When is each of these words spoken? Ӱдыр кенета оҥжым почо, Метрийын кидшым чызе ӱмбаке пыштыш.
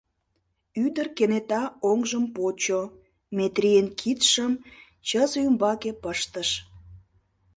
Ӱдыр 0.85 1.07
кенета 1.17 1.63
оҥжым 1.89 2.25
почо, 2.35 2.81
Метрийын 3.37 3.87
кидшым 3.99 4.51
чызе 5.07 5.39
ӱмбаке 5.47 5.91
пыштыш. 6.01 6.49